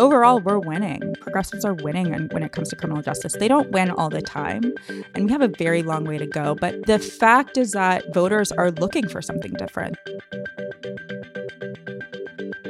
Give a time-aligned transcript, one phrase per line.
[0.00, 1.14] overall, we're winning.
[1.20, 3.34] Progressives are winning and when it comes to criminal justice.
[3.34, 4.74] They don't win all the time,
[5.14, 6.54] and we have a very long way to go.
[6.54, 9.96] But the fact is that voters are looking for something different.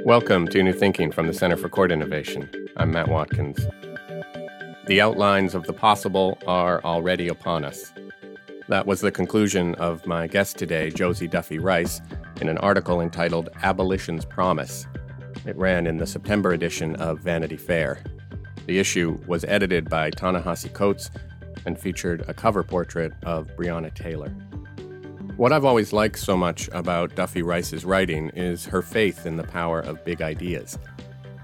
[0.04, 2.50] Welcome to New Thinking from the Center for Court Innovation.
[2.76, 3.66] I'm Matt Watkins.
[4.86, 7.92] The outlines of the possible are already upon us.
[8.70, 12.00] That was the conclusion of my guest today, Josie Duffy Rice,
[12.40, 14.86] in an article entitled Abolition's Promise
[15.44, 18.00] it ran in the September edition of Vanity Fair.
[18.66, 21.10] The issue was edited by Ta-Nehisi Coates
[21.66, 24.28] and featured a cover portrait of Breonna Taylor.
[25.36, 29.42] What I've always liked so much about Duffy Rice's writing is her faith in the
[29.42, 30.78] power of big ideas.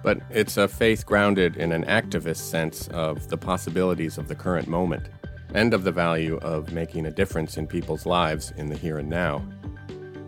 [0.04, 4.68] But it's a faith grounded in an activist sense of the possibilities of the current
[4.68, 5.08] moment
[5.54, 9.08] and of the value of making a difference in people's lives in the here and
[9.08, 9.42] now.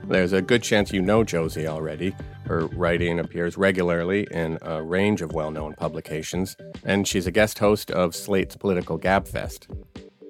[0.05, 2.15] There's a good chance you know Josie already.
[2.47, 7.59] Her writing appears regularly in a range of well known publications, and she's a guest
[7.59, 9.67] host of Slate's Political Gabfest.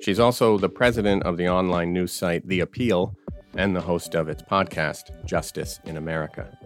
[0.01, 3.17] She's also the president of the online news site The Appeal
[3.55, 6.57] and the host of its podcast, Justice in America.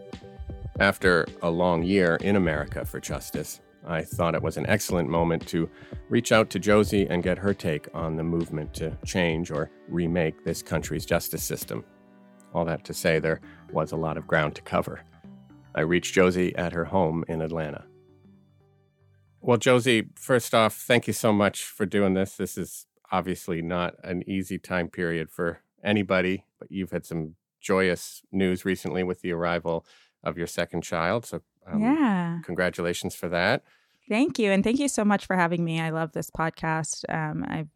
[0.78, 5.46] After a long year in America for justice, I thought it was an excellent moment
[5.48, 5.68] to
[6.08, 10.44] reach out to Josie and get her take on the movement to change or remake
[10.44, 11.84] this country's justice system.
[12.54, 13.40] All that to say, there
[13.72, 15.00] was a lot of ground to cover.
[15.74, 17.84] I reached Josie at her home in Atlanta.
[19.40, 22.36] Well, Josie, first off, thank you so much for doing this.
[22.36, 28.22] This is obviously not an easy time period for anybody, but you've had some joyous
[28.30, 29.84] news recently with the arrival
[30.22, 31.26] of your second child.
[31.26, 33.62] So, um, yeah, congratulations for that.
[34.08, 34.50] Thank you.
[34.50, 35.80] And thank you so much for having me.
[35.80, 37.04] I love this podcast.
[37.08, 37.68] Um, I've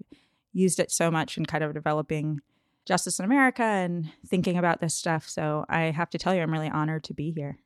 [0.53, 2.41] used it so much in kind of developing
[2.85, 5.29] Justice in America and thinking about this stuff.
[5.29, 7.59] So I have to tell you, I'm really honored to be here.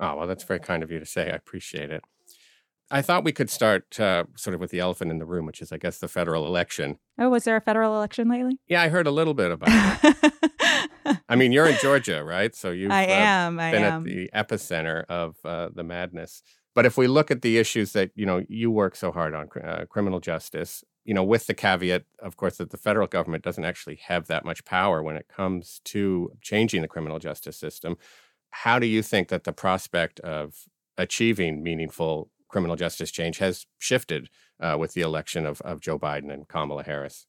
[0.00, 1.30] Oh, well, that's very kind of you to say.
[1.30, 2.04] I appreciate it.
[2.90, 5.60] I thought we could start uh, sort of with the elephant in the room, which
[5.60, 6.98] is, I guess, the federal election.
[7.18, 8.58] Oh, was there a federal election lately?
[8.66, 11.18] Yeah, I heard a little bit about it.
[11.28, 12.54] I mean, you're in Georgia, right?
[12.54, 14.00] So you've I uh, am, uh, been am.
[14.00, 16.42] at the epicenter of uh, the madness.
[16.74, 19.48] But if we look at the issues that you know you work so hard on,
[19.62, 23.64] uh, criminal justice, you know, with the caveat, of course, that the federal government doesn't
[23.64, 27.96] actually have that much power when it comes to changing the criminal justice system.
[28.50, 30.54] How do you think that the prospect of
[30.96, 34.28] achieving meaningful criminal justice change has shifted
[34.60, 37.26] uh, with the election of, of Joe Biden and Kamala Harris?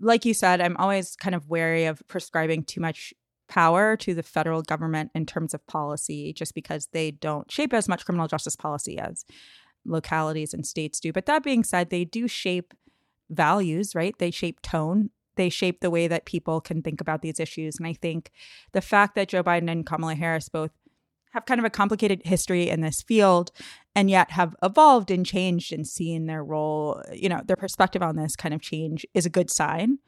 [0.00, 3.14] Like you said, I'm always kind of wary of prescribing too much
[3.48, 7.88] power to the federal government in terms of policy, just because they don't shape as
[7.88, 9.24] much criminal justice policy as
[9.84, 11.12] localities and states do.
[11.12, 12.74] But that being said, they do shape
[13.30, 14.14] values, right?
[14.18, 15.10] They shape tone.
[15.36, 17.78] They shape the way that people can think about these issues.
[17.78, 18.30] And I think
[18.72, 20.70] the fact that Joe Biden and Kamala Harris both
[21.32, 23.50] have kind of a complicated history in this field
[23.94, 28.16] and yet have evolved and changed and seen their role, you know, their perspective on
[28.16, 29.98] this kind of change is a good sign.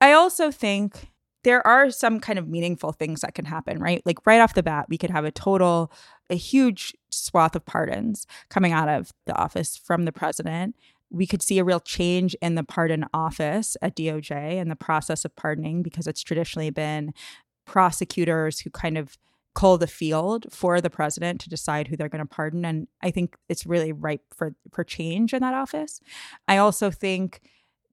[0.00, 1.08] I also think
[1.42, 4.02] there are some kind of meaningful things that can happen, right?
[4.04, 5.92] Like right off the bat, we could have a total,
[6.28, 10.74] a huge swath of pardons coming out of the office from the president
[11.10, 15.24] we could see a real change in the pardon office at DOJ and the process
[15.24, 17.12] of pardoning because it's traditionally been
[17.66, 19.18] prosecutors who kind of
[19.60, 23.10] cull the field for the president to decide who they're going to pardon and I
[23.10, 26.00] think it's really ripe for for change in that office.
[26.48, 27.42] I also think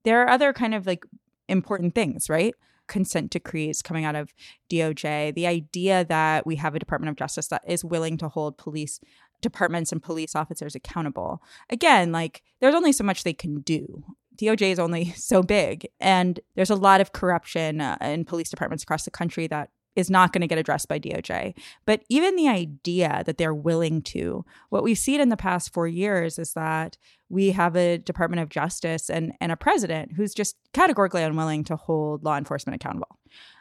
[0.04, 1.04] there are other kind of like
[1.50, 2.54] important things, right?
[2.88, 4.34] consent decrees coming out of
[4.70, 8.58] DOJ, the idea that we have a Department of Justice that is willing to hold
[8.58, 9.02] police
[9.42, 11.42] departments and police officers accountable.
[11.70, 14.06] Again, like there's only so much they can do.
[14.38, 18.84] DOJ is only so big, and there's a lot of corruption uh, in police departments
[18.84, 21.56] across the country that is not going to get addressed by DOJ.
[21.86, 25.88] But even the idea that they're willing to, what we've seen in the past four
[25.88, 26.98] years is that
[27.30, 31.76] we have a Department of Justice and, and a president who's just categorically unwilling to
[31.76, 33.18] hold law enforcement accountable.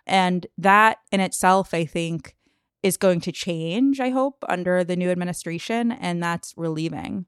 [0.07, 2.37] And that in itself, I think,
[2.83, 5.91] is going to change, I hope, under the new administration.
[5.91, 7.25] And that's relieving.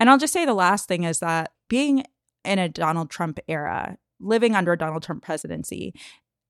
[0.00, 2.04] And I'll just say the last thing is that being
[2.42, 5.92] in a Donald Trump era, living under a Donald Trump presidency,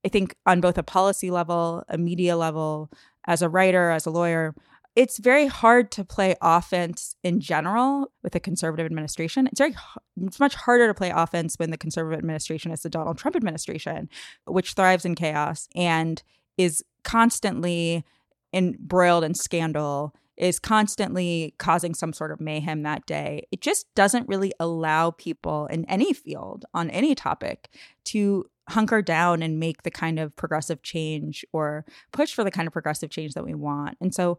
[0.06, 2.92] I think on both a policy level, a media level,
[3.26, 4.54] as a writer, as a lawyer,
[4.94, 9.48] it's very hard to play offense in general with a conservative administration.
[9.48, 9.74] It's very
[10.22, 14.08] it's much harder to play offense when the conservative administration is the Donald Trump administration,
[14.46, 16.22] which thrives in chaos and
[16.56, 18.04] is constantly
[18.52, 23.42] embroiled in scandal is constantly causing some sort of mayhem that day.
[23.50, 27.70] It just doesn't really allow people in any field on any topic
[28.04, 32.66] to hunker down and make the kind of progressive change or push for the kind
[32.66, 33.96] of progressive change that we want.
[34.00, 34.38] And so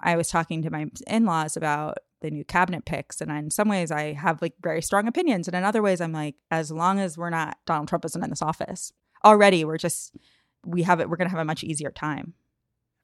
[0.00, 3.92] I was talking to my in-laws about the new cabinet picks and in some ways
[3.92, 7.16] I have like very strong opinions and in other ways I'm like as long as
[7.16, 8.92] we're not Donald Trump isn't in this office.
[9.24, 10.16] Already we're just
[10.66, 12.34] we have it we're going to have a much easier time.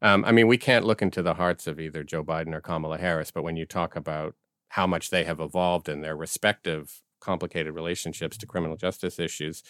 [0.03, 2.99] Um, I mean, we can't look into the hearts of either Joe Biden or Kamala
[2.99, 4.35] Harris, but when you talk about
[4.71, 9.63] how much they have evolved in their respective complicated relationships to criminal justice issues,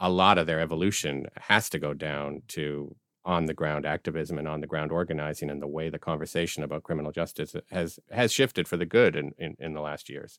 [0.00, 2.94] a lot of their evolution has to go down to
[3.24, 6.82] on the ground activism and on the ground organizing and the way the conversation about
[6.82, 10.38] criminal justice has has shifted for the good in, in, in the last years.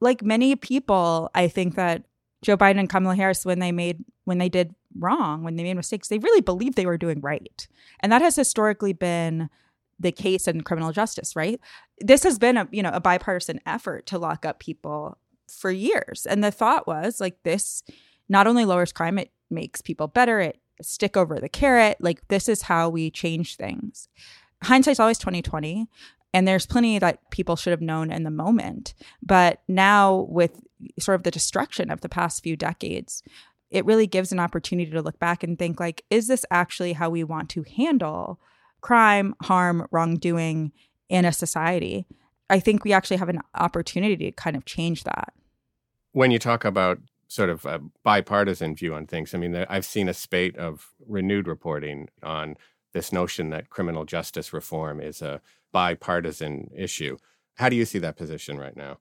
[0.00, 2.04] Like many people, I think that
[2.42, 5.74] Joe Biden and Kamala Harris, when they made when they did wrong, when they made
[5.74, 7.68] mistakes, they really believed they were doing right.
[8.00, 9.50] And that has historically been
[9.98, 11.60] the case in criminal justice, right?
[12.00, 15.18] This has been a you know a bipartisan effort to lock up people
[15.48, 16.26] for years.
[16.26, 17.82] And the thought was like this
[18.28, 21.96] not only lowers crime, it makes people better, it stick over the carrot.
[22.00, 24.08] Like this is how we change things.
[24.62, 25.86] Hindsight's always 2020.
[26.34, 28.92] And there's plenty that people should have known in the moment.
[29.22, 30.60] But now, with
[30.98, 33.22] sort of the destruction of the past few decades,
[33.70, 37.08] it really gives an opportunity to look back and think like, is this actually how
[37.08, 38.38] we want to handle
[38.82, 40.72] crime, harm, wrongdoing
[41.08, 42.06] in a society?
[42.50, 45.32] I think we actually have an opportunity to kind of change that.
[46.12, 50.08] When you talk about sort of a bipartisan view on things, I mean, I've seen
[50.08, 52.56] a spate of renewed reporting on
[52.92, 55.40] this notion that criminal justice reform is a
[55.72, 57.16] bipartisan issue.
[57.54, 58.98] How do you see that position right now?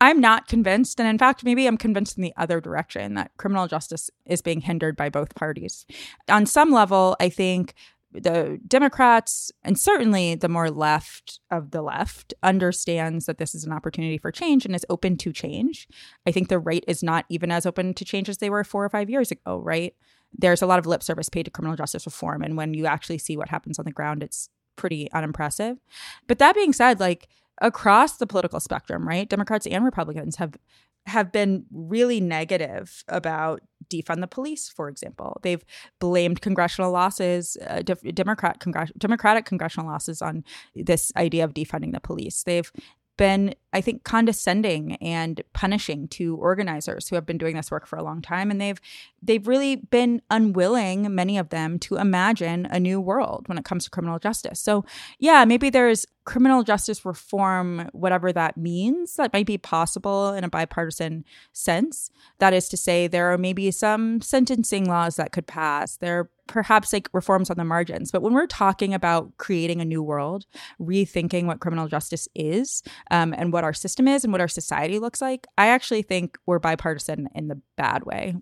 [0.00, 0.98] I'm not convinced.
[0.98, 4.62] And in fact, maybe I'm convinced in the other direction that criminal justice is being
[4.62, 5.84] hindered by both parties.
[6.28, 7.74] On some level, I think
[8.12, 13.72] the Democrats and certainly the more left of the left understands that this is an
[13.72, 15.86] opportunity for change and is open to change.
[16.26, 18.84] I think the right is not even as open to change as they were four
[18.84, 19.94] or five years ago, right?
[20.36, 22.42] There's a lot of lip service paid to criminal justice reform.
[22.42, 25.78] And when you actually see what happens on the ground, it's pretty unimpressive.
[26.26, 27.28] But that being said, like
[27.60, 29.28] across the political spectrum, right?
[29.28, 30.56] Democrats and Republicans have
[31.06, 35.40] have been really negative about defund the police, for example.
[35.42, 35.64] They've
[35.98, 40.44] blamed congressional losses, uh, Democrat congress- Democratic congressional losses on
[40.74, 42.44] this idea of defunding the police.
[42.44, 42.70] They've
[43.16, 47.96] been, I think, condescending and punishing to organizers who have been doing this work for
[47.96, 48.80] a long time, and they've
[49.22, 53.84] they've really been unwilling, many of them, to imagine a new world when it comes
[53.84, 54.60] to criminal justice.
[54.60, 54.84] So,
[55.18, 60.48] yeah, maybe there's criminal justice reform, whatever that means, that might be possible in a
[60.48, 62.10] bipartisan sense.
[62.38, 65.96] That is to say, there are maybe some sentencing laws that could pass.
[65.96, 68.10] There are perhaps like reforms on the margins.
[68.10, 70.46] But when we're talking about creating a new world,
[70.80, 74.98] rethinking what criminal justice is um, and what our system is and what our society
[74.98, 78.36] looks like, I actually think we're bipartisan in the bad way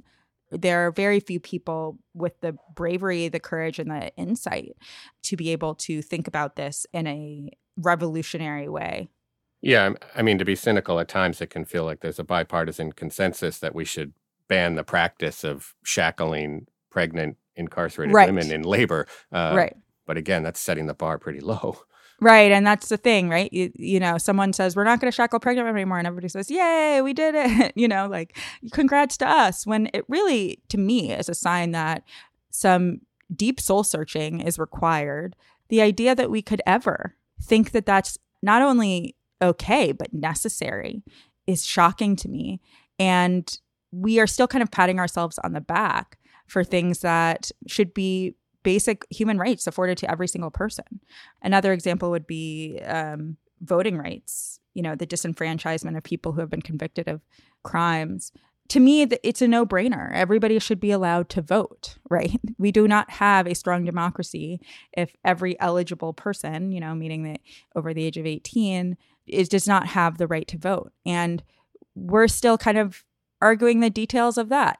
[0.50, 4.76] there are very few people with the bravery, the courage, and the insight
[5.24, 9.08] to be able to think about this in a revolutionary way.
[9.60, 12.92] Yeah, I mean, to be cynical, at times it can feel like there's a bipartisan
[12.92, 14.12] consensus that we should
[14.46, 18.28] ban the practice of shackling pregnant, incarcerated right.
[18.28, 19.06] women in labor.
[19.32, 19.76] Uh, right.
[20.06, 21.78] But again, that's setting the bar pretty low.
[22.20, 22.50] Right.
[22.50, 23.52] And that's the thing, right?
[23.52, 25.98] You, you know, someone says, we're not going to shackle pregnant women anymore.
[25.98, 27.72] And everybody says, yay, we did it.
[27.76, 28.36] you know, like,
[28.72, 29.66] congrats to us.
[29.66, 32.02] When it really, to me, is a sign that
[32.50, 33.02] some
[33.34, 35.36] deep soul searching is required.
[35.68, 41.02] The idea that we could ever think that that's not only okay, but necessary
[41.46, 42.60] is shocking to me.
[42.98, 43.48] And
[43.92, 48.34] we are still kind of patting ourselves on the back for things that should be
[48.62, 51.00] basic human rights afforded to every single person.
[51.42, 56.50] Another example would be um, voting rights, you know, the disenfranchisement of people who have
[56.50, 57.20] been convicted of
[57.62, 58.32] crimes.
[58.68, 60.12] To me, it's a no brainer.
[60.12, 62.38] Everybody should be allowed to vote, right?
[62.58, 64.60] We do not have a strong democracy
[64.92, 67.40] if every eligible person, you know, meaning that
[67.74, 68.96] over the age of 18,
[69.26, 70.92] is does not have the right to vote.
[71.04, 71.42] And
[71.94, 73.04] we're still kind of
[73.40, 74.78] arguing the details of that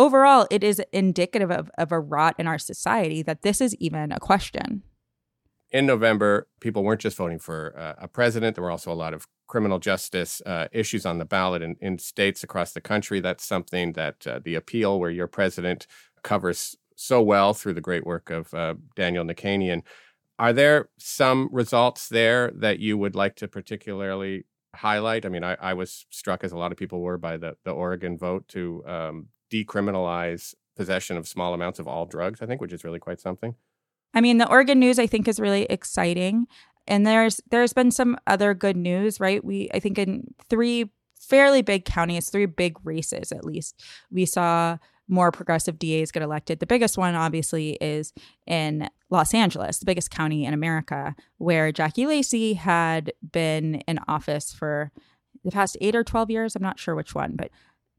[0.00, 4.12] overall, it is indicative of, of a rot in our society that this is even
[4.12, 4.82] a question.
[5.70, 8.56] In November, people weren't just voting for uh, a president.
[8.56, 11.98] There were also a lot of criminal justice uh, issues on the ballot in, in,
[11.98, 13.20] states across the country.
[13.20, 15.86] That's something that uh, the appeal, where your president
[16.22, 19.82] covers so well through the great work of uh, Daniel Nichanian.
[20.38, 25.26] Are there some results there that you would like to particularly highlight?
[25.26, 27.72] I mean, I, I, was struck, as a lot of people were, by the, the
[27.72, 32.72] Oregon vote to um, decriminalize possession of small amounts of all drugs, I think, which
[32.72, 33.54] is really quite something.
[34.14, 36.46] I mean, the Oregon news I think is really exciting.
[36.86, 39.44] And there's there's been some other good news, right?
[39.44, 43.80] We I think in three fairly big counties, three big races at least,
[44.10, 46.60] we saw more progressive DAs get elected.
[46.60, 48.12] The biggest one, obviously, is
[48.46, 54.52] in Los Angeles, the biggest county in America, where Jackie Lacey had been in office
[54.52, 54.92] for
[55.44, 56.54] the past eight or 12 years.
[56.54, 57.50] I'm not sure which one, but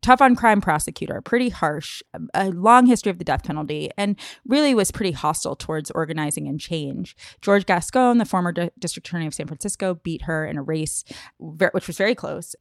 [0.02, 2.02] tough on crime prosecutor, pretty harsh,
[2.34, 6.60] a long history of the death penalty, and really was pretty hostile towards organizing and
[6.60, 7.16] change.
[7.42, 11.04] George Gascon, the former D- district attorney of San Francisco, beat her in a race,
[11.40, 12.56] which was very close.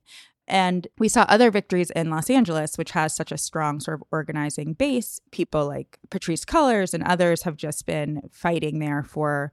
[0.46, 4.06] And we saw other victories in Los Angeles, which has such a strong sort of
[4.10, 5.20] organizing base.
[5.30, 9.52] People like Patrisse Cullors and others have just been fighting there for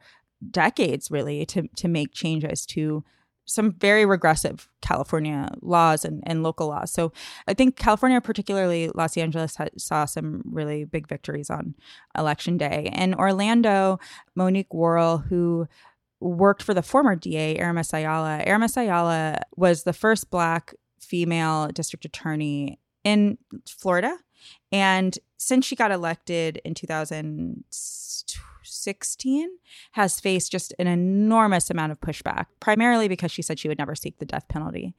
[0.50, 3.04] decades, really, to, to make changes to
[3.48, 6.92] some very regressive California laws and, and local laws.
[6.92, 7.12] So
[7.48, 11.74] I think California, particularly Los Angeles, saw some really big victories on
[12.18, 12.90] election day.
[12.94, 14.00] And Orlando,
[14.36, 15.68] Monique Worrell, who
[16.20, 18.44] worked for the former DA, Aramis Ayala.
[18.46, 24.18] Aramis Ayala was the first Black female district attorney in Florida.
[24.72, 26.74] And since she got elected in
[28.94, 29.50] 2016,
[29.92, 33.96] has faced just an enormous amount of pushback, primarily because she said she would never
[33.96, 34.96] seek the death penalty.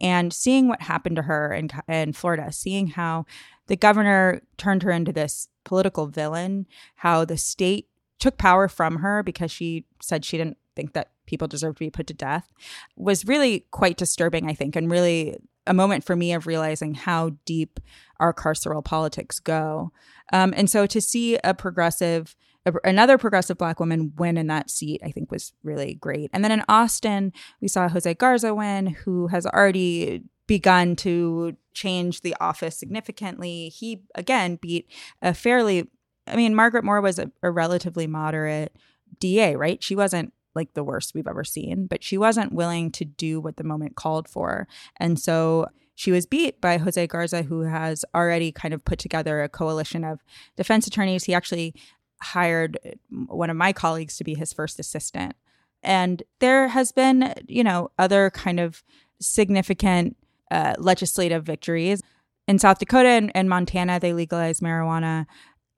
[0.00, 3.26] And seeing what happened to her in, in Florida, seeing how
[3.66, 6.66] the governor turned her into this political villain,
[6.96, 11.48] how the state took power from her because she said she didn't think that people
[11.48, 12.52] deserve to be put to death
[12.96, 17.36] was really quite disturbing, I think, and really a moment for me of realizing how
[17.44, 17.80] deep
[18.18, 19.92] our carceral politics go.
[20.32, 22.36] Um, and so to see a progressive,
[22.66, 26.30] a, another progressive black woman win in that seat, I think was really great.
[26.32, 32.22] And then in Austin, we saw Jose Garza win, who has already begun to change
[32.22, 33.68] the office significantly.
[33.68, 34.90] He again beat
[35.22, 35.88] a fairly,
[36.26, 38.76] I mean, Margaret Moore was a, a relatively moderate
[39.18, 39.82] DA, right?
[39.82, 43.56] She wasn't like the worst we've ever seen, but she wasn't willing to do what
[43.56, 44.66] the moment called for.
[44.96, 49.42] And so she was beat by Jose Garza, who has already kind of put together
[49.42, 50.20] a coalition of
[50.56, 51.24] defense attorneys.
[51.24, 51.74] He actually
[52.22, 52.78] hired
[53.10, 55.34] one of my colleagues to be his first assistant.
[55.82, 58.82] And there has been, you know, other kind of
[59.20, 60.16] significant
[60.50, 62.02] uh, legislative victories.
[62.46, 65.26] In South Dakota and, and Montana, they legalized marijuana.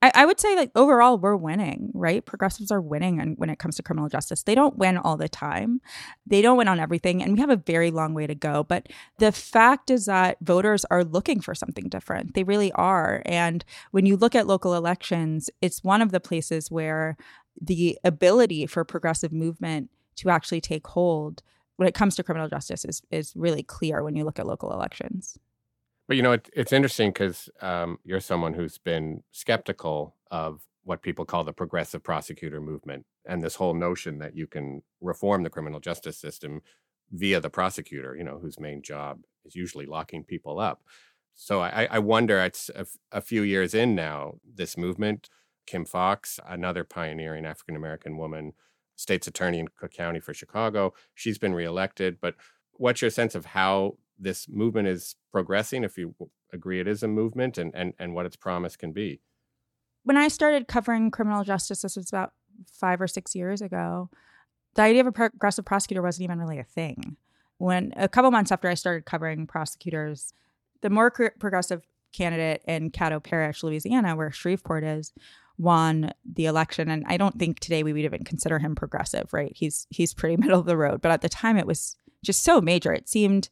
[0.03, 2.25] I, I would say like overall we're winning, right?
[2.25, 4.43] Progressives are winning and when it comes to criminal justice.
[4.43, 5.79] They don't win all the time.
[6.27, 8.65] They don't win on everything, and we have a very long way to go.
[8.65, 8.87] But
[9.19, 12.33] the fact is that voters are looking for something different.
[12.33, 13.21] They really are.
[13.25, 17.15] And when you look at local elections, it's one of the places where
[17.61, 21.41] the ability for progressive movement to actually take hold
[21.77, 24.73] when it comes to criminal justice is is really clear when you look at local
[24.73, 25.39] elections.
[26.13, 31.01] But you know, it, it's interesting because um, you're someone who's been skeptical of what
[31.01, 35.49] people call the progressive prosecutor movement and this whole notion that you can reform the
[35.49, 36.61] criminal justice system
[37.11, 40.83] via the prosecutor, you know, whose main job is usually locking people up.
[41.33, 45.31] So I, I wonder, it's a, a few years in now, this movement,
[45.65, 48.53] Kim Foxx, another pioneering African American woman,
[48.95, 52.19] state's attorney in Cook County for Chicago, she's been reelected.
[52.21, 52.35] But
[52.73, 56.15] what's your sense of how this movement is progressing, if you
[56.51, 59.21] agree it is a movement, and, and, and what its promise can be.
[60.03, 62.33] When I started covering criminal justice, this was about
[62.71, 64.09] five or six years ago,
[64.75, 67.17] the idea of a progressive prosecutor wasn't even really a thing.
[67.57, 70.33] When a couple months after I started covering prosecutors,
[70.81, 75.13] the more progressive candidate in Caddo Parish, Louisiana, where Shreveport is,
[75.57, 79.51] won the election and I don't think today we would even consider him progressive, right?
[79.55, 82.59] He's he's pretty middle of the road, but at the time it was just so
[82.61, 82.91] major.
[82.91, 83.49] It seemed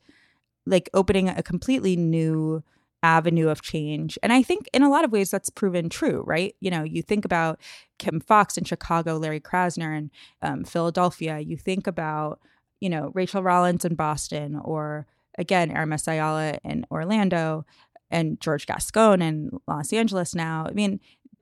[0.66, 2.64] like opening a completely new
[3.04, 4.18] avenue of change.
[4.22, 6.56] And I think in a lot of ways that's proven true, right?
[6.60, 7.60] You know, you think about
[7.98, 12.40] Kim Foxx in Chicago, Larry Krasner in um, Philadelphia, you think about,
[12.80, 17.66] you know, Rachael Rollins in Boston, or again, Aramis Ayala in Orlando,
[18.12, 20.66] and George Gascon in Los Angeles now.
[20.70, 21.00] I mean,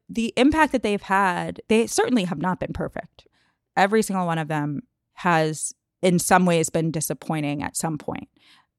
[0.08, 3.28] the impact that they've had, they certainly have not been perfect.
[3.76, 4.82] Every single one of them
[5.14, 8.30] has, in some ways, been disappointing at some point.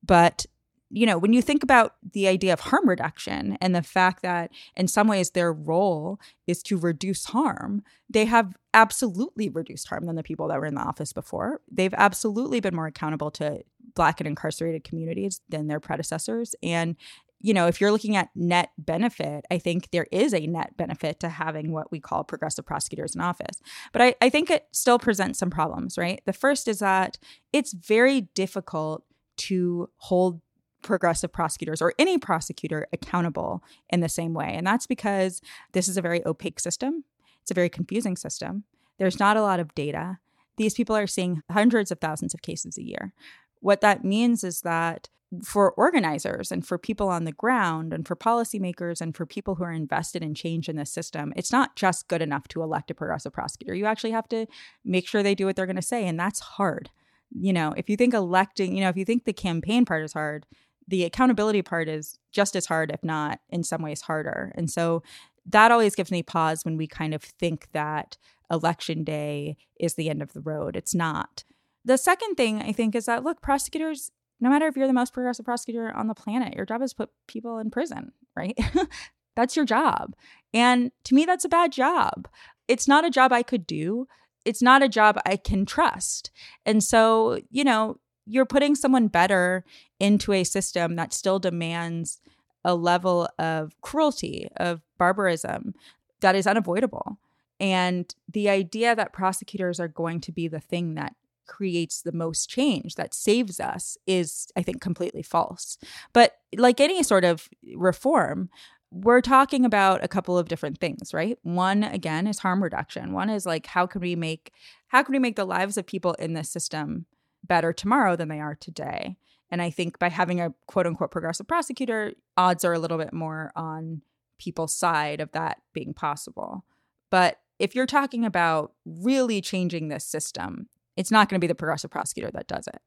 [0.03, 0.47] But
[0.93, 4.51] you know, when you think about the idea of harm reduction and the fact that
[4.77, 10.17] in some ways their role is to reduce harm, they have absolutely reduced harm than
[10.17, 11.61] the people that were in the office before.
[11.71, 13.63] They've absolutely been more accountable to
[13.95, 16.57] Black and incarcerated communities than their predecessors.
[16.63, 16.97] And,
[17.41, 21.21] you know, if you're looking at net benefit, I think there is a net benefit
[21.21, 23.61] to having what we call progressive prosecutors in office.
[23.93, 26.21] But I, I think it still presents some problems, right?
[26.27, 27.19] The first is that
[27.53, 29.05] it's very difficult
[29.41, 30.41] to hold
[30.83, 34.53] progressive prosecutors or any prosecutor accountable in the same way.
[34.55, 35.41] And that's because
[35.73, 37.05] this is a very opaque system,
[37.43, 38.65] it's a very confusing system.
[38.99, 40.19] There's not a lot of data.
[40.57, 43.15] These people are seeing hundreds of thousands of cases a year.
[43.61, 45.09] What that means is that
[45.45, 49.65] for organizers and for people on the ground and for policymakers and for people who
[49.65, 52.95] are invested in change in the system, it's not just good enough to elect a
[52.95, 53.75] progressive prosecutor.
[53.75, 54.47] You actually have to
[54.85, 56.07] make sure they do what they're going to say.
[56.07, 56.91] And that's hard.
[57.39, 60.13] You know, if you think electing, you know, if you think the campaign part is
[60.13, 60.47] hard,
[60.89, 64.53] the accountability part is just as hard, if not in some ways harder.
[64.57, 65.03] And so
[65.47, 68.17] that always gives me pause when we kind of think that
[68.51, 70.75] election day is the end of the road.
[70.77, 71.45] It's not.
[71.85, 74.11] The second thing I think is that look, prosecutors
[74.41, 77.11] no matter if you're the most progressive prosecutor on the planet, your job is put
[77.29, 78.59] people in prison, right?
[79.37, 80.17] that's your job.
[80.55, 82.27] And to me, that's a bad job.
[82.67, 84.07] It's not a job I could do.
[84.45, 86.31] It's not a job I can trust.
[86.65, 89.65] And so, you know, you're putting someone better
[89.99, 92.21] into a system that still demands
[92.65, 95.75] a level of cruelty, of barbarism
[96.21, 97.19] that is unavoidable.
[97.59, 101.15] And the idea that prosecutors are going to be the thing that
[101.47, 105.79] creates the most change that saves us is i think completely false
[106.13, 108.49] but like any sort of reform
[108.91, 111.39] we're talking about a couple of different things right?
[111.43, 113.13] One again is harm reduction.
[113.13, 114.53] One is like how can we make
[114.89, 117.07] how can we make the lives of people in this system
[117.45, 119.17] better tomorrow than they are today?
[119.51, 123.13] And i think by having a quote unquote progressive prosecutor odds are a little bit
[123.13, 124.03] more on
[124.39, 126.65] people's side of that being possible.
[127.11, 131.55] But if you're talking about really changing this system it's not going to be the
[131.55, 132.81] progressive prosecutor that does it.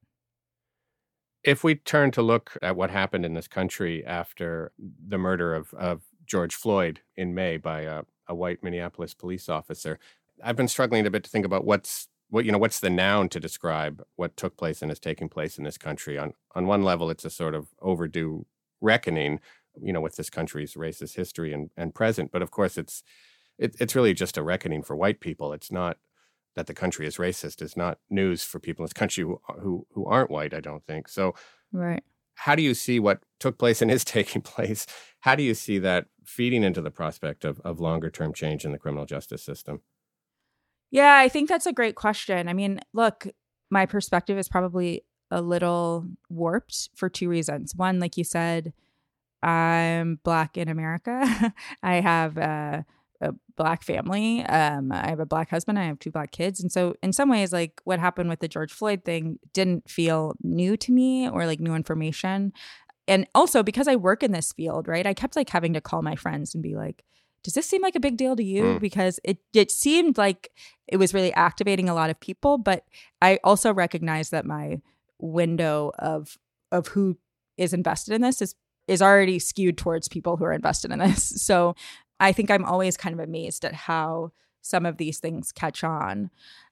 [1.43, 5.73] If we turn to look at what happened in this country after the murder of,
[5.73, 9.99] of George Floyd in May by a, a white Minneapolis police officer,
[10.41, 13.29] I've been struggling a bit to think about what's what you know what's the noun
[13.29, 16.17] to describe what took place and is taking place in this country.
[16.17, 18.45] On on one level, it's a sort of overdue
[18.81, 19.39] reckoning,
[19.79, 22.31] you know, with this country's racist history and, and present.
[22.31, 23.03] But of course, it's
[23.59, 25.53] it, it's really just a reckoning for white people.
[25.53, 25.97] It's not
[26.55, 29.87] that the country is racist is not news for people in this country who, who,
[29.93, 31.07] who aren't white, I don't think.
[31.07, 31.33] So,
[31.71, 32.03] right.
[32.35, 34.85] How do you see what took place and is taking place?
[35.21, 38.71] How do you see that feeding into the prospect of, of longer term change in
[38.71, 39.81] the criminal justice system?
[40.91, 42.47] Yeah, I think that's a great question.
[42.47, 43.27] I mean, look,
[43.71, 47.73] my perspective is probably a little warped for two reasons.
[47.75, 48.73] One, like you said,
[49.41, 51.53] I'm black in America.
[51.83, 52.83] I have uh,
[53.23, 54.43] a black family.
[54.43, 55.79] Um, I have a black husband.
[55.79, 58.47] I have two black kids, and so in some ways, like what happened with the
[58.47, 62.53] George Floyd thing didn't feel new to me or like new information.
[63.07, 65.05] And also because I work in this field, right?
[65.05, 67.03] I kept like having to call my friends and be like,
[67.43, 68.79] "Does this seem like a big deal to you?" Mm.
[68.79, 70.51] Because it it seemed like
[70.87, 72.85] it was really activating a lot of people, but
[73.21, 74.81] I also recognize that my
[75.19, 76.37] window of
[76.71, 77.17] of who
[77.57, 78.55] is invested in this is
[78.87, 81.33] is already skewed towards people who are invested in this.
[81.43, 81.75] So
[82.19, 86.29] I think I'm always kind of amazed at how some of these things catch on.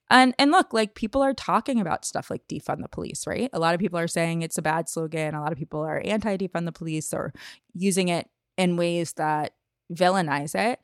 [0.10, 3.50] And and look, like people are talking about stuff like defund the police, right?
[3.54, 5.36] A lot of people are saying it's a bad slogan.
[5.36, 7.34] A lot of people are anti defund the police or
[7.74, 8.28] using it
[8.58, 9.54] in ways that
[9.92, 10.80] villainize it.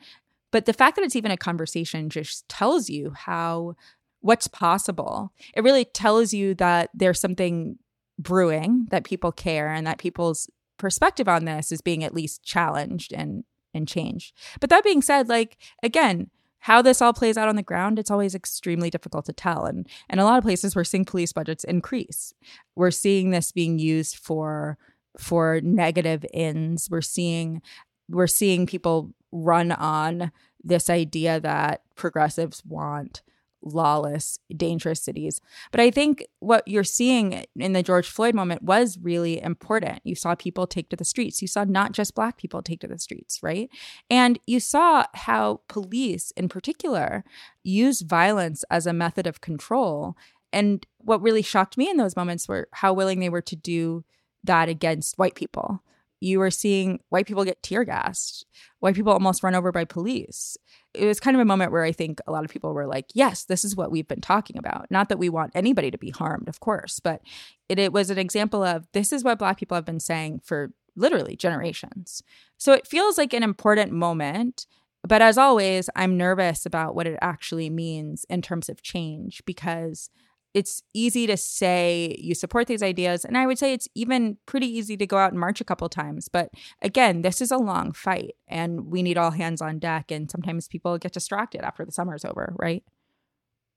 [0.51, 3.75] But the fact that it's even a conversation just tells you how
[4.21, 5.33] what's possible.
[5.53, 7.77] It really tells you that there's something
[8.17, 13.13] brewing, that people care, and that people's perspective on this is being at least challenged
[13.13, 13.43] and
[13.77, 14.33] and changed.
[14.59, 18.11] But that being said, like again, how this all plays out on the ground, it's
[18.11, 19.65] always extremely difficult to tell.
[19.65, 22.33] And in a lot of places we're seeing police budgets increase.
[22.75, 24.77] We're seeing this being used for
[25.17, 26.89] for negative ends.
[26.89, 27.61] We're seeing
[28.09, 30.31] we're seeing people run on
[30.63, 33.21] this idea that progressives want
[33.67, 35.41] lawless, dangerous cities.
[35.71, 39.99] But I think what you're seeing in the George Floyd moment was really important.
[40.03, 41.41] You saw people take to the streets.
[41.41, 43.69] You saw not just Black people take to the streets, right?
[44.09, 47.23] And you saw how police, in particular,
[47.63, 50.15] use violence as a method of control.
[50.51, 54.03] And what really shocked me in those moments were how willing they were to do
[54.43, 55.81] that against white people
[56.19, 58.45] you were seeing white people get tear gassed,
[58.79, 60.57] white people almost run over by police.
[60.97, 63.05] It was kind of a moment where I think a lot of people were like,
[63.13, 64.89] yes, this is what we've been talking about.
[64.89, 67.21] Not that we want anybody to be harmed, of course, but
[67.69, 70.71] it, it was an example of this is what Black people have been saying for
[70.95, 72.23] literally generations.
[72.57, 74.65] So it feels like an important moment.
[75.07, 80.09] But as always, I'm nervous about what it actually means in terms of change because
[80.57, 83.23] it's easy to say you support these ideas.
[83.23, 85.87] And I would say it's even pretty easy to go out and march a couple
[85.87, 86.29] times.
[86.29, 86.49] But
[86.81, 90.09] again, this is a long fight and we need all hands on deck.
[90.09, 92.83] And sometimes people get distracted after the summer's over, right?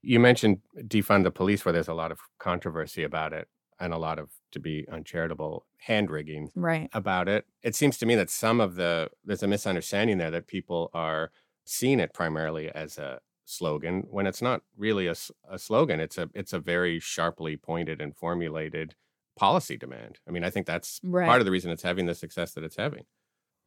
[0.00, 3.98] You mentioned defund the police, where there's a lot of controversy about it and a
[3.98, 6.88] lot of, to be uncharitable, hand rigging right.
[6.94, 7.44] about it.
[7.62, 11.30] It seems to me that some of the, there's a misunderstanding there that people are
[11.66, 15.14] seeing it primarily as a slogan when it's not really a,
[15.50, 16.00] a slogan.
[16.00, 18.94] It's a it's a very sharply pointed and formulated
[19.36, 20.18] policy demand.
[20.28, 21.26] I mean, I think that's Right.
[21.26, 23.04] part of the reason it's having the success that it's having.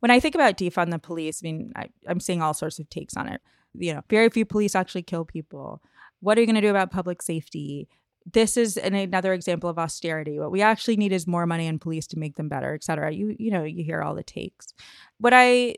[0.02, 2.90] when I think about defund the police, I mean, I, I'm seeing all sorts of
[2.90, 3.42] takes on it.
[3.74, 5.82] You know, very few police actually kill people.
[6.20, 7.88] What are you going to do about public safety?
[8.32, 10.40] This is an, another example of austerity.
[10.40, 13.12] What we actually need is more money in police to make them better, et cetera.
[13.12, 14.74] You, you know, you hear all the takes.
[15.20, 15.76] What I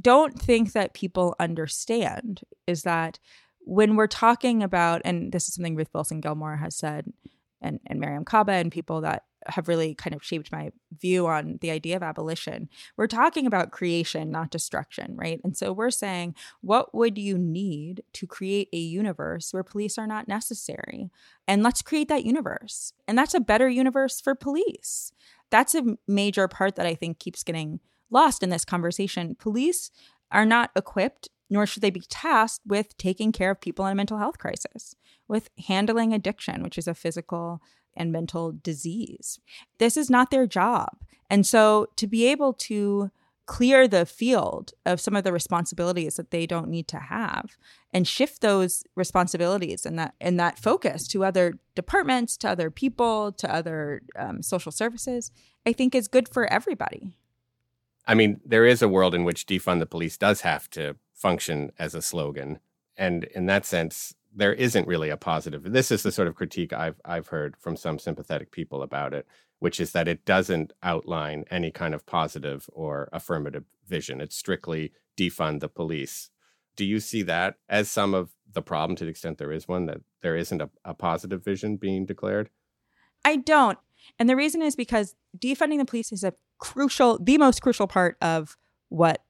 [0.00, 3.18] don't think that people understand is that
[3.66, 7.12] when we're talking about, and this is something Ruth Wilson Gilmore has said,
[7.60, 11.58] and, and Mariame Kaba and people that have really kind of shaped my view on
[11.60, 15.40] the idea of abolition, we're talking about creation, not destruction, right?
[15.42, 20.06] And so we're saying, what would you need to create a universe where police are
[20.06, 21.10] not necessary?
[21.48, 22.92] And let's create that universe.
[23.08, 25.12] And that's a better universe for police.
[25.50, 29.34] That's a major part that I think keeps getting lost in this conversation.
[29.34, 29.90] Police
[30.30, 33.94] are not equipped, nor should they be tasked with taking care of people in a
[33.94, 34.94] mental health crisis,
[35.28, 37.60] with handling addiction, which is a physical
[37.96, 39.40] and mental disease.
[39.78, 40.98] This is not their job.
[41.30, 43.10] And so to be able to
[43.46, 47.56] clear the field of some of the responsibilities that they don't need to have
[47.92, 53.30] and shift those responsibilities and that and that focus to other departments to other people
[53.30, 55.30] to other um, social services
[55.64, 57.16] i think is good for everybody
[58.06, 61.72] I mean, there is a world in which defund the police does have to function
[61.78, 62.60] as a slogan.
[62.96, 65.64] And in that sense, there isn't really a positive.
[65.64, 69.26] This is the sort of critique I've I've heard from some sympathetic people about it,
[69.58, 74.20] which is that it doesn't outline any kind of positive or affirmative vision.
[74.20, 76.30] It's strictly defund the police.
[76.76, 79.86] Do you see that as some of the problem to the extent there is one
[79.86, 82.50] that there isn't a, a positive vision being declared?
[83.24, 83.78] I don't.
[84.18, 88.16] And the reason is because defunding the police is a crucial, the most crucial part
[88.20, 88.56] of
[88.88, 89.22] what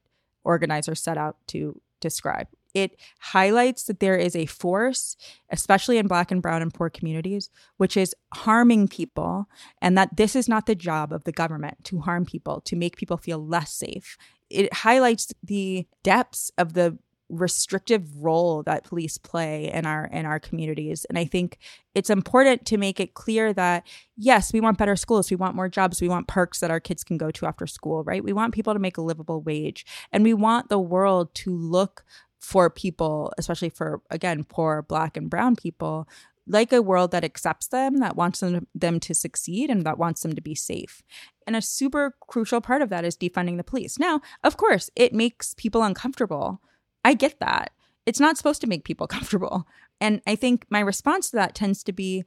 [0.47, 2.47] organizers set out to describe.
[2.73, 5.17] It highlights that there is a force,
[5.49, 9.47] especially in Black and Brown and poor communities, which is harming people,
[9.81, 12.95] and that this is not the job of the government to harm people, to make
[12.95, 14.17] people feel less safe.
[14.49, 16.97] It highlights the depths of the
[17.29, 21.05] restrictive role that police play in our in our communities.
[21.09, 21.57] And i think
[21.93, 23.85] it's important to make it clear that
[24.15, 27.03] yes we want better schools we want more jobs we want parks that our kids
[27.03, 28.23] can go to after school right?
[28.23, 29.85] We want people to make a livable wage.
[30.11, 32.05] And we want the world to look
[32.39, 36.07] for people especially for again poor black and brown people
[36.49, 40.21] like a world that accepts them that wants them, them to succeed and that wants
[40.21, 41.03] them to be safe.
[41.45, 43.99] And a super crucial part of that is defunding the police.
[43.99, 46.61] Now of course it makes people uncomfortable
[47.03, 47.71] I get that.
[48.05, 49.67] It's not supposed to make people comfortable.
[49.99, 52.23] And I think my response to that tends to be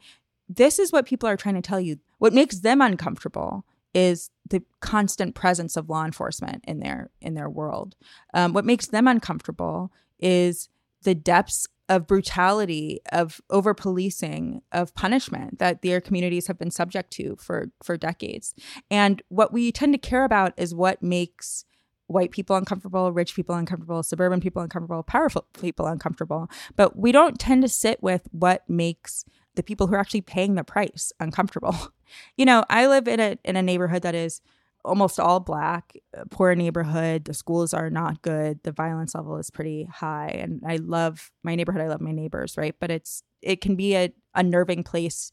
[0.48, 1.98] this is what people are trying to tell you.
[2.18, 7.48] What makes them uncomfortable is the constant presence of law enforcement in their in their
[7.48, 7.96] world.
[8.34, 10.68] Um, what makes them uncomfortable is
[11.02, 17.10] the depths of brutality, of over policing, of punishment that their communities have been subject
[17.12, 18.54] to for for decades.
[18.90, 21.64] And what we tend to care about is what makes
[22.10, 26.50] white people uncomfortable, rich people uncomfortable, suburban people uncomfortable, powerful people uncomfortable.
[26.76, 30.54] But we don't tend to sit with what makes the people who are actually paying
[30.54, 31.76] the price uncomfortable.
[32.36, 34.40] You know, I live in a in a neighborhood that is
[34.84, 35.96] almost all black,
[36.30, 37.26] poor neighborhood.
[37.26, 38.60] The schools are not good.
[38.64, 40.30] The violence level is pretty high.
[40.30, 41.82] And I love my neighborhood.
[41.82, 42.74] I love my neighbors, right?
[42.80, 45.30] But it's it can be a unnerving place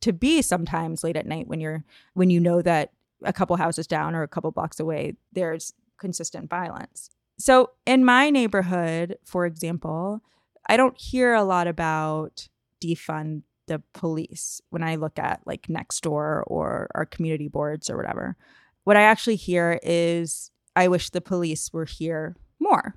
[0.00, 3.86] to be sometimes late at night when you're when you know that a couple houses
[3.86, 7.10] down or a couple blocks away there's consistent violence.
[7.38, 10.20] So, in my neighborhood, for example,
[10.68, 12.48] I don't hear a lot about
[12.82, 17.96] defund the police when I look at like next door or our community boards or
[17.96, 18.36] whatever.
[18.84, 22.94] What I actually hear is, I wish the police were here more.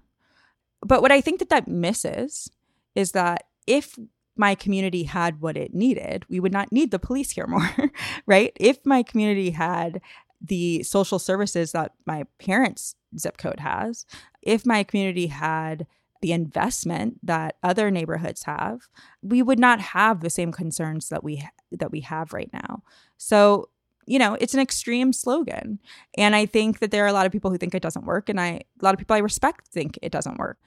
[0.81, 2.49] But what I think that that misses
[2.95, 3.97] is that if
[4.37, 7.69] my community had what it needed, we would not need the police here more,
[8.25, 8.53] right?
[8.55, 10.01] If my community had
[10.41, 14.05] the social services that my parents' zip code has,
[14.41, 15.85] if my community had
[16.21, 18.87] the investment that other neighborhoods have,
[19.21, 22.83] we would not have the same concerns that we that we have right now.
[23.17, 23.69] So,
[24.05, 25.79] you know, it's an extreme slogan,
[26.17, 28.27] and I think that there are a lot of people who think it doesn't work,
[28.29, 30.57] and I a lot of people I respect think it doesn't work.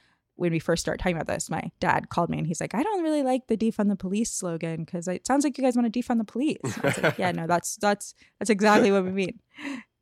[0.43, 2.83] When we first started talking about this, my dad called me and he's like, "I
[2.83, 5.93] don't really like the defund the police slogan because it sounds like you guys want
[5.93, 9.13] to defund the police." I was like, "Yeah, no, that's that's that's exactly what we
[9.13, 9.39] mean."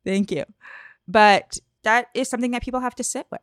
[0.03, 0.45] Thank you.
[1.07, 3.41] But that is something that people have to sit with.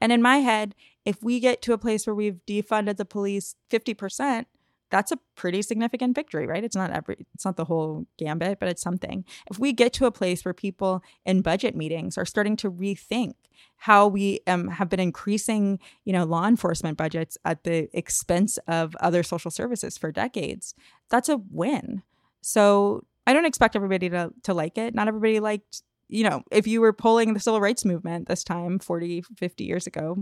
[0.00, 3.56] And in my head, if we get to a place where we've defunded the police
[3.70, 4.44] 50%,
[4.90, 6.62] that's a pretty significant victory, right?
[6.62, 9.24] It's not every it's not the whole gambit, but it's something.
[9.50, 13.34] If we get to a place where people in budget meetings are starting to rethink
[13.78, 18.96] how we um, have been increasing, you know, law enforcement budgets at the expense of
[19.00, 20.74] other social services for decades,
[21.10, 22.02] that's a win.
[22.40, 24.94] So I don't expect everybody to to like it.
[24.94, 28.78] Not everybody liked, you know, if you were polling the civil rights movement this time
[28.78, 30.16] 40, 50 years ago,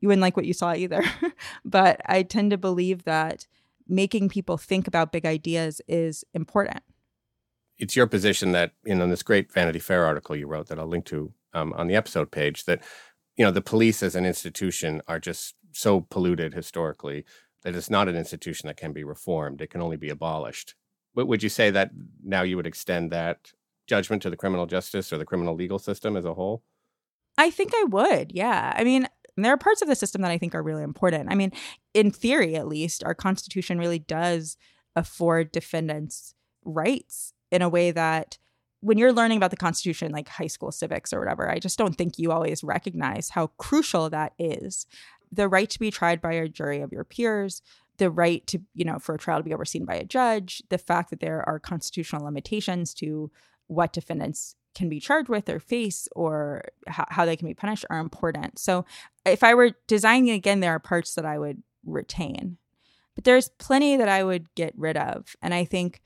[0.00, 1.02] you wouldn't like what you saw either.
[1.64, 3.46] but I tend to believe that
[3.88, 6.82] making people think about big ideas is important.
[7.78, 10.78] It's your position that, you know, in this great Vanity Fair article you wrote that
[10.78, 12.82] I'll link to um, on the episode page, that,
[13.36, 17.24] you know, the police as an institution are just so polluted historically
[17.62, 19.60] that it's not an institution that can be reformed.
[19.60, 20.74] It can only be abolished.
[21.14, 21.90] But would you say that
[22.22, 23.52] now you would extend that
[23.86, 26.62] judgment to the criminal justice or the criminal legal system as a whole?
[27.36, 28.32] I think I would.
[28.32, 28.72] Yeah.
[28.76, 31.30] I mean, there are parts of the system that I think are really important.
[31.30, 31.52] I mean,
[31.92, 34.56] in theory, at least, our Constitution really does
[34.94, 38.38] afford defendants rights in a way that
[38.80, 41.96] when you're learning about the Constitution, like high school civics or whatever, I just don't
[41.96, 44.86] think you always recognize how crucial that is.
[45.32, 47.62] The right to be tried by a jury of your peers,
[47.96, 50.78] the right to, you know, for a trial to be overseen by a judge, the
[50.78, 53.30] fact that there are constitutional limitations to
[53.66, 57.84] what defendants can be charged with or face or how, how they can be punished
[57.90, 58.58] are important.
[58.58, 58.84] So
[59.24, 62.58] if I were designing again, there are parts that I would retain,
[63.14, 65.36] but there's plenty that I would get rid of.
[65.40, 66.02] And I think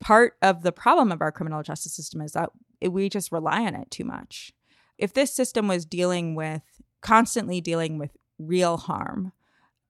[0.00, 2.50] part of the problem of our criminal justice system is that
[2.82, 4.52] we just rely on it too much.
[4.98, 6.62] If this system was dealing with
[7.02, 9.32] constantly dealing with real harm,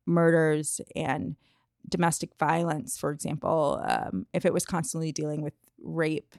[0.04, 1.36] murders and
[1.88, 6.34] domestic violence, for example, um, if it was constantly dealing with rape,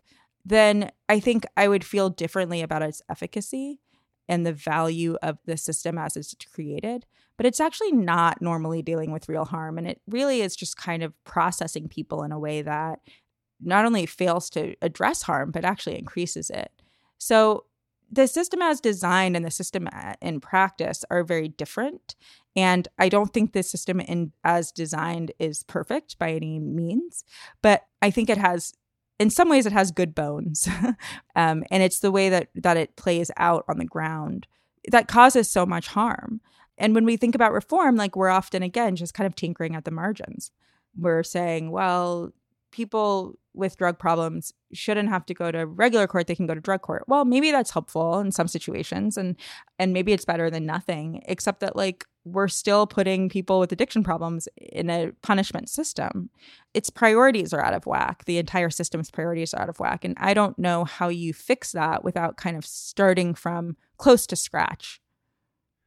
[0.49, 3.81] then I think I would feel differently about its efficacy
[4.29, 7.05] and the value of the system as it's created.
[7.35, 9.77] But it's actually not normally dealing with real harm.
[9.77, 12.99] And it really is just kind of processing people in a way that
[13.59, 16.71] not only fails to address harm, but actually increases it.
[17.17, 17.65] So
[18.09, 19.89] the system as designed and the system
[20.21, 22.15] in practice are very different.
[22.55, 27.23] And I don't think the system in as designed is perfect by any means,
[27.61, 28.73] but I think it has
[29.19, 30.67] in some ways it has good bones
[31.35, 34.47] um, and it's the way that that it plays out on the ground
[34.89, 36.39] that causes so much harm.
[36.77, 39.85] And when we think about reform like we're often again just kind of tinkering at
[39.85, 40.51] the margins.
[40.95, 42.31] We're saying well
[42.77, 46.61] people with drug problems shouldn't have to go to regular court they can go to
[46.61, 49.35] drug court well maybe that's helpful in some situations and
[49.79, 54.03] and maybe it's better than nothing except that like we're still putting people with addiction
[54.03, 56.29] problems in a punishment system.
[56.73, 58.25] Its priorities are out of whack.
[58.25, 60.03] The entire system's priorities are out of whack.
[60.03, 64.35] And I don't know how you fix that without kind of starting from close to
[64.35, 64.99] scratch.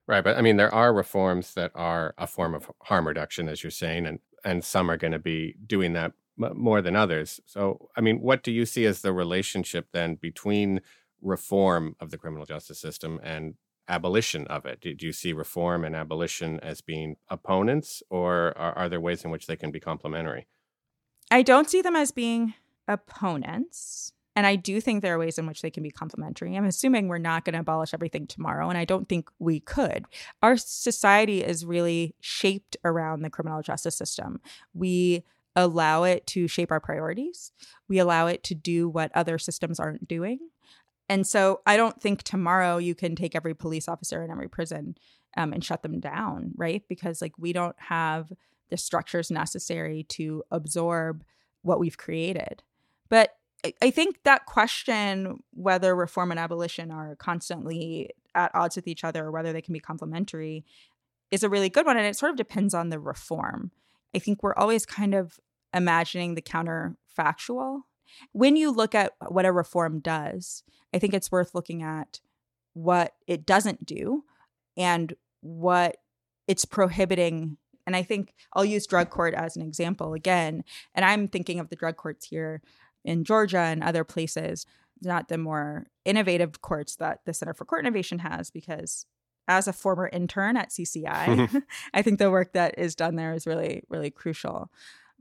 [0.07, 0.25] Right.
[0.25, 3.71] But I mean, there are reforms that are a form of harm reduction, as you're
[3.71, 6.13] saying, and, and some are going to be doing that
[6.55, 7.41] more than others.
[7.47, 10.81] So, I mean, what do you see as the relationship then between
[11.21, 13.55] reform of the criminal justice system and
[13.89, 14.81] abolition of it?
[14.81, 19.31] Do, you see reform and abolition as being opponents, or are, are there ways in
[19.31, 20.47] which they can be complementary?
[21.31, 22.55] I don't see them as being
[22.89, 24.13] opponents.
[24.37, 26.57] And I do think there are ways in which they can be complementary.
[26.57, 30.07] I'm assuming we're not going to abolish everything tomorrow, and I don't think we could.
[30.43, 34.41] Our society is really shaped around the criminal justice system.
[34.73, 35.25] We
[35.57, 37.53] allow it to shape our priorities,
[37.89, 40.39] we allow it to do what other systems aren't doing.
[41.09, 44.97] And so I don't think tomorrow you can take every police officer in every prison
[45.37, 46.85] um, and shut them down, right?
[46.89, 48.33] Because like we don't have
[48.71, 51.25] the structures necessary to absorb
[51.63, 52.63] what we've created.
[53.09, 53.35] But
[53.83, 59.27] I think that question, whether reform and abolition are constantly at odds with each other
[59.27, 60.65] or whether they can be complementary,
[61.31, 61.97] is a really good one.
[61.97, 63.71] And it sort of depends on the reform.
[64.15, 65.39] I think we're always kind of
[65.73, 67.83] imagining the counterfactual
[68.33, 70.63] when you look at what a reform does,
[70.95, 72.21] I think it's worth looking at
[72.75, 74.25] what it doesn't do
[74.77, 75.97] and what
[76.47, 77.57] it's prohibiting.
[77.87, 80.65] And I think I'll use drug court as an example again.
[80.95, 82.63] And I'm thinking of the drug courts here
[83.05, 84.67] in Georgia and other places,
[85.03, 89.07] not the more innovative courts that the Center for Court Innovation has, because
[89.51, 91.63] as a former intern at CCI,
[91.95, 94.71] I think the work that is done there is really, really crucial.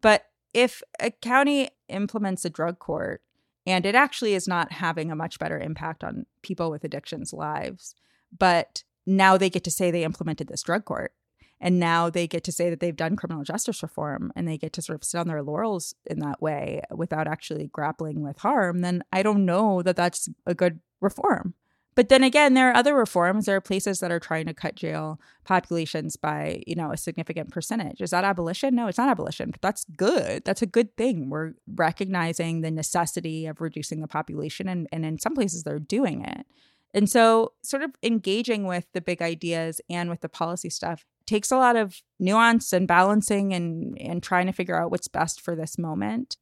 [0.01, 3.21] But if a county implements a drug court
[3.65, 7.95] and it actually is not having a much better impact on people with addictions' lives,
[8.37, 11.13] but now they get to say they implemented this drug court.
[11.59, 14.71] And now they get to say that they've done criminal justice reform and they get
[14.73, 18.79] to sort of sit on their laurels in that way without actually grappling with harm,
[18.79, 21.55] then I don't know that that's a good reform.
[21.99, 23.45] But then again, there are other reforms.
[23.45, 27.51] There are places that are trying to cut jail populations by, you know, a significant
[27.51, 27.99] percentage.
[27.99, 28.73] Is that abolition?
[28.73, 29.51] No, it's not abolition.
[29.51, 30.45] But that's good.
[30.45, 31.29] That's a good thing.
[31.29, 36.23] We're recognizing the necessity of reducing the population, and, and in some places they're doing
[36.23, 36.45] it.
[36.93, 41.51] And so, sort of engaging with the big ideas and with the policy stuff takes
[41.51, 45.53] a lot of nuance and balancing and and trying to figure out what's best for
[45.53, 46.37] this moment.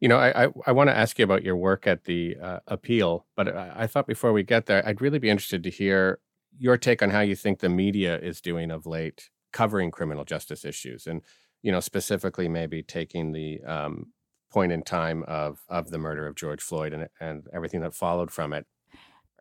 [0.00, 2.60] You know, I I, I want to ask you about your work at the uh,
[2.66, 6.20] appeal, but I, I thought before we get there, I'd really be interested to hear
[6.58, 10.64] your take on how you think the media is doing of late covering criminal justice
[10.64, 11.22] issues, and
[11.62, 14.12] you know, specifically maybe taking the um,
[14.50, 18.30] point in time of of the murder of George Floyd and and everything that followed
[18.30, 18.66] from it.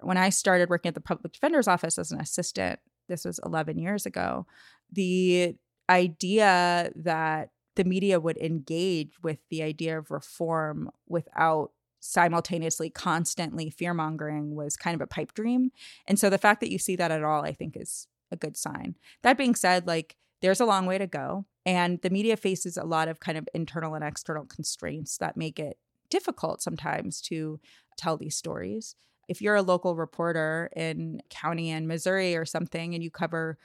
[0.02, 3.80] When I started working at the public defender's office as an assistant, this was 11
[3.80, 4.46] years ago,
[4.92, 5.56] the
[5.90, 13.94] idea that the media would engage with the idea of reform without simultaneously constantly fear
[13.94, 15.72] mongering was kind of a pipe dream.
[16.08, 18.58] And so the fact that you see that at all, I think, is a good
[18.58, 18.96] sign.
[19.22, 21.46] That being said, like there's a long way to go.
[21.66, 25.60] And the media faces a lot of kind of internal and external constraints that make
[25.60, 25.78] it
[26.10, 27.60] difficult sometimes to
[27.98, 28.96] tell these stories.
[29.28, 33.58] If you're a local reporter in county in Missouri or something and you cover,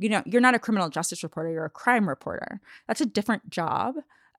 [0.00, 2.60] you know, you're not a criminal justice reporter, you're a crime reporter.
[2.88, 3.96] That's a different job.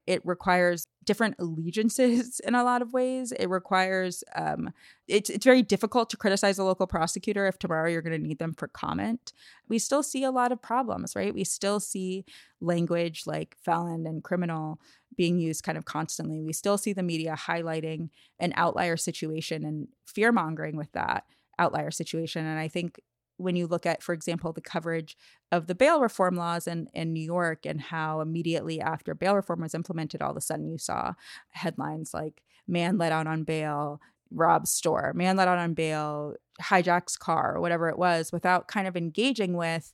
[0.07, 3.31] It requires different allegiances in a lot of ways.
[3.31, 4.73] It requires um,
[5.07, 8.39] it's it's very difficult to criticize a local prosecutor if tomorrow you're going to need
[8.39, 9.33] them for comment.
[9.69, 11.33] We still see a lot of problems, right?
[11.33, 12.25] We still see
[12.59, 14.79] language like felon and criminal
[15.15, 16.41] being used kind of constantly.
[16.41, 21.25] We still see the media highlighting an outlier situation and fear mongering with that
[21.59, 22.45] outlier situation.
[22.47, 22.99] And I think
[23.41, 25.17] when you look at, for example, the coverage
[25.51, 29.61] of the bail reform laws in, in New York and how immediately after bail reform
[29.61, 31.13] was implemented, all of a sudden you saw
[31.49, 33.99] headlines like man let out on bail,
[34.31, 38.87] robs store, man let out on bail, hijacks car, or whatever it was, without kind
[38.87, 39.93] of engaging with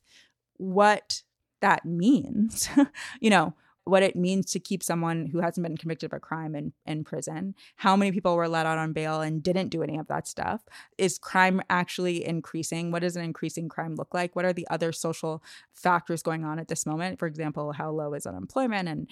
[0.58, 1.22] what
[1.60, 2.68] that means.
[3.20, 3.54] you know,
[3.88, 7.04] what it means to keep someone who hasn't been convicted of a crime in, in
[7.04, 10.28] prison, how many people were let out on bail and didn't do any of that
[10.28, 10.60] stuff.
[10.98, 12.90] Is crime actually increasing?
[12.90, 14.36] What does an increasing crime look like?
[14.36, 17.18] What are the other social factors going on at this moment?
[17.18, 19.08] For example, how low is unemployment and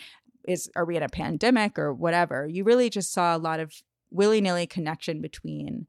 [0.46, 2.46] is are we in a pandemic or whatever?
[2.46, 3.72] You really just saw a lot of
[4.10, 5.86] willy-nilly connection between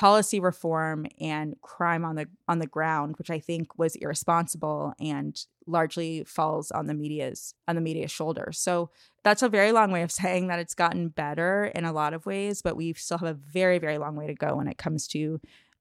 [0.00, 5.38] policy reform and crime on the on the ground, which I think was irresponsible and
[5.66, 8.58] largely falls on the media's on the media's shoulders.
[8.58, 8.88] So
[9.24, 12.24] that's a very long way of saying that it's gotten better in a lot of
[12.24, 15.06] ways, but we still have a very very long way to go when it comes
[15.08, 15.38] to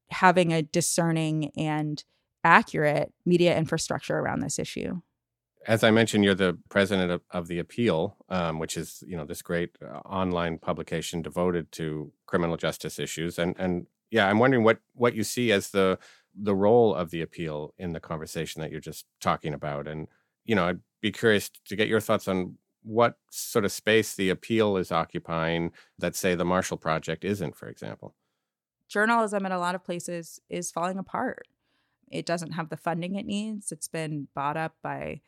[0.09, 2.03] having a discerning and
[2.43, 4.99] accurate media infrastructure around this issue.
[5.65, 9.23] As I mentioned, you're the president of, of the Appeal, um, which is you know
[9.23, 14.63] this great uh, online publication devoted to criminal justice issues, and and yeah, I'm wondering
[14.63, 15.99] what what you see as the
[16.35, 20.07] the role of the appeal in the conversation that you're just talking about, and
[20.45, 24.29] you know, I'd be curious to get your thoughts on what sort of space the
[24.29, 28.15] appeal is occupying that say the Marshall Project isn't, for example.
[28.87, 31.47] Journalism in a lot of places is falling apart.
[32.09, 33.71] It doesn't have the funding it needs.
[33.71, 35.21] It's been bought up by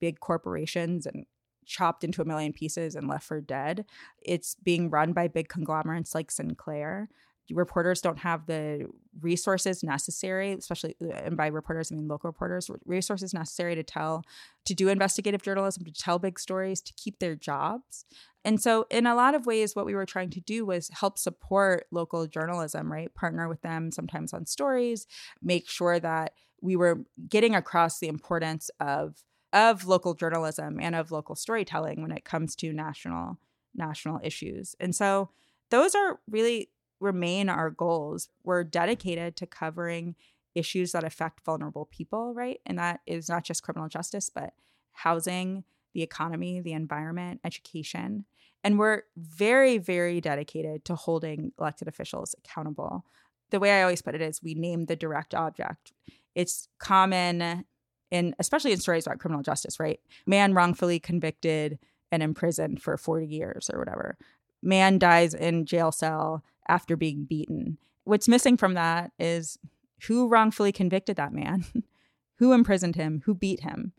[0.00, 1.24] big corporations and
[1.66, 3.84] chopped into a million pieces and left for dead.
[4.22, 7.08] It's being run by big conglomerates like Sinclair
[7.50, 8.86] reporters don't have the
[9.20, 14.24] resources necessary especially uh, and by reporters i mean local reporters resources necessary to tell
[14.68, 18.04] to do investigative journalism to tell big stories to keep their jobs.
[18.44, 21.18] And so in a lot of ways what we were trying to do was help
[21.18, 23.12] support local journalism right?
[23.14, 25.06] Partner with them sometimes on stories
[25.42, 29.22] make sure that we were getting across the importance of
[29.54, 33.38] of local journalism and of local storytelling when it comes to national
[33.74, 34.74] national issues.
[34.78, 35.30] And so
[35.70, 36.68] those are really
[37.00, 38.28] remain our goals.
[38.44, 40.16] We're dedicated to covering
[40.54, 42.60] issues that affect vulnerable people, right?
[42.66, 44.52] And that is not just criminal justice, but
[44.92, 48.24] housing, the economy, the environment, education.
[48.64, 53.04] And we're very, very dedicated to holding elected officials accountable.
[53.50, 55.92] The way I always put it is we name the direct object.
[56.34, 57.64] It's common
[58.10, 60.00] in especially in stories about criminal justice, right?
[60.26, 61.78] Man wrongfully convicted
[62.10, 64.16] and imprisoned for 40 years or whatever.
[64.62, 67.78] Man dies in jail cell after being beaten.
[68.04, 69.58] What's missing from that is
[70.06, 71.64] who wrongfully convicted that man,
[72.36, 73.92] who imprisoned him, who beat him.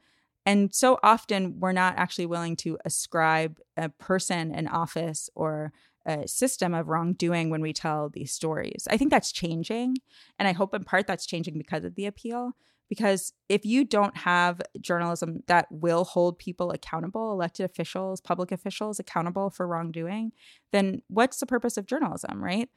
[0.46, 5.72] And so often we're not actually willing to ascribe a person, an office, or
[6.06, 8.88] a system of wrongdoing when we tell these stories.
[8.90, 9.98] I think that's changing.
[10.40, 12.54] And I hope in part that's changing because of the appeal.
[12.90, 19.00] Because if you don't have journalism that will hold people accountable, elected officials, public officials
[19.00, 20.32] accountable for wrongdoing,
[20.72, 22.68] then what's the purpose of journalism, right?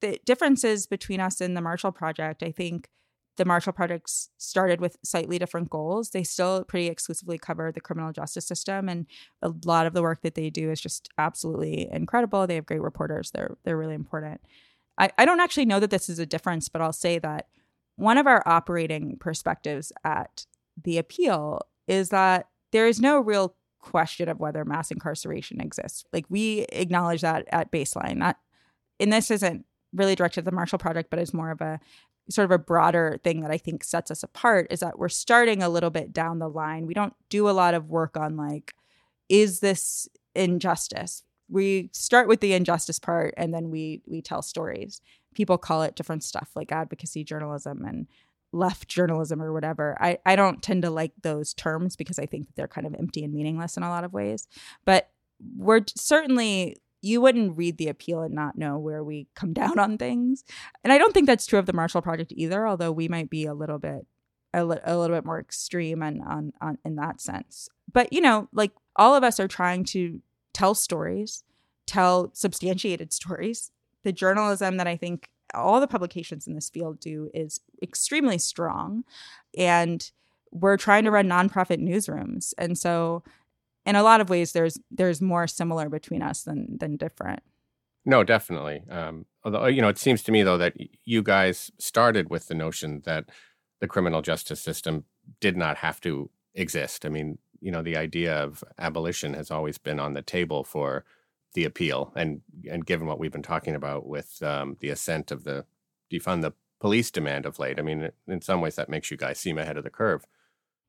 [0.00, 2.88] The differences between us and the Marshall Project, I think
[3.36, 6.10] the Marshall Project started with slightly different goals.
[6.10, 9.06] They still pretty exclusively cover the criminal justice system, and
[9.40, 12.46] a lot of the work that they do is just absolutely incredible.
[12.46, 13.30] They have great reporters.
[13.30, 14.40] They're they're really important.
[14.98, 17.46] I, I don't actually know that this is a difference, but I'll say that
[17.98, 20.46] one of our operating perspectives at
[20.82, 26.04] the appeal is that there is no real question of whether mass incarceration exists.
[26.12, 28.20] Like we acknowledge that at baseline.
[28.20, 28.36] That
[29.00, 31.80] and this isn't really directed at the Marshall Project, but is more of a
[32.30, 35.60] sort of a broader thing that I think sets us apart is that we're starting
[35.60, 36.86] a little bit down the line.
[36.86, 38.74] We don't do a lot of work on like,
[39.28, 41.24] is this injustice?
[41.48, 45.00] We start with the injustice part and then we we tell stories.
[45.38, 48.08] People call it different stuff like advocacy journalism and
[48.50, 49.96] left journalism or whatever.
[50.00, 52.94] I, I don't tend to like those terms because I think that they're kind of
[52.98, 54.48] empty and meaningless in a lot of ways.
[54.84, 55.10] But
[55.56, 59.96] we're certainly you wouldn't read the appeal and not know where we come down on
[59.96, 60.42] things.
[60.82, 63.46] And I don't think that's true of the Marshall Project either, although we might be
[63.46, 64.04] a little bit
[64.52, 67.68] a, li- a little bit more extreme and on, on in that sense.
[67.92, 70.20] But you know, like all of us are trying to
[70.52, 71.44] tell stories,
[71.86, 73.70] tell substantiated stories.
[74.08, 79.04] The journalism that I think all the publications in this field do is extremely strong.
[79.54, 80.10] And
[80.50, 82.54] we're trying to run nonprofit newsrooms.
[82.56, 83.22] And so
[83.84, 87.40] in a lot of ways there's there's more similar between us than than different.
[88.06, 88.82] No, definitely.
[88.88, 90.72] Um, although you know, it seems to me though that
[91.04, 93.26] you guys started with the notion that
[93.80, 95.04] the criminal justice system
[95.38, 97.04] did not have to exist.
[97.04, 101.04] I mean, you know, the idea of abolition has always been on the table for
[101.54, 102.40] the appeal, and
[102.70, 105.64] and given what we've been talking about with um, the ascent of the
[106.12, 109.38] defund the police demand of late, I mean, in some ways that makes you guys
[109.38, 110.24] seem ahead of the curve.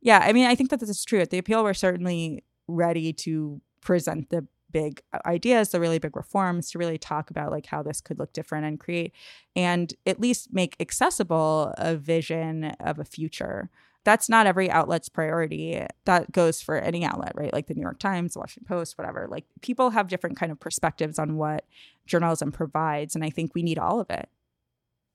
[0.01, 1.19] Yeah, I mean, I think that this is true.
[1.19, 6.71] At the appeal, we're certainly ready to present the big ideas, the really big reforms,
[6.71, 9.13] to really talk about like how this could look different and create
[9.55, 13.69] and at least make accessible a vision of a future
[14.03, 15.85] that's not every outlet's priority.
[16.05, 17.53] That goes for any outlet, right?
[17.53, 19.27] Like the New York Times, the Washington Post, whatever.
[19.29, 21.65] Like people have different kind of perspectives on what
[22.05, 24.29] journalism provides, and I think we need all of it.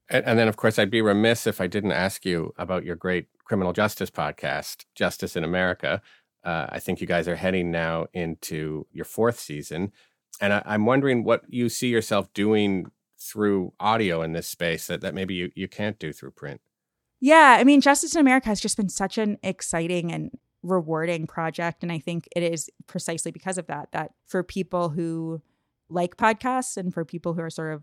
[0.09, 2.95] And, and then, of course, I'd be remiss if I didn't ask you about your
[2.95, 6.01] great criminal justice podcast, Justice in America.
[6.43, 9.91] Uh, I think you guys are heading now into your fourth season,
[10.39, 15.01] and I, I'm wondering what you see yourself doing through audio in this space that,
[15.01, 16.61] that maybe you, you can't do through print.
[17.25, 20.29] Yeah, I mean, Justice in America has just been such an exciting and
[20.61, 21.81] rewarding project.
[21.81, 25.41] And I think it is precisely because of that, that for people who
[25.89, 27.81] like podcasts and for people who are sort of